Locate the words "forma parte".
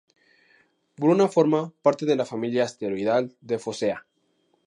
1.27-2.07